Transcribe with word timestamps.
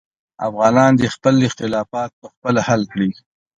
افغانان 0.47 0.91
دې 0.99 1.07
خپل 1.15 1.35
اختلافات 1.47 2.11
پخپله 2.21 2.61
حل 2.67 2.81
کړي. 2.93 3.09